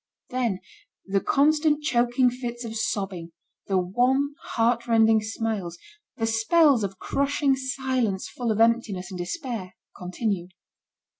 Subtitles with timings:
[0.31, 0.61] Then,
[1.05, 3.33] the constant choking fits of sobbing,
[3.67, 5.77] the wan, heartrending smiles,
[6.17, 10.55] the spells of crushing silence full of emptiness and despair, continued.